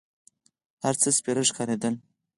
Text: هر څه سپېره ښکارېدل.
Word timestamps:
هر 0.83 0.95
څه 1.01 1.09
سپېره 1.17 1.43
ښکارېدل. 1.49 1.93